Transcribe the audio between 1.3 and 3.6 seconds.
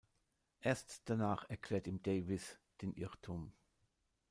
erklärt ihm Davies den Irrtum.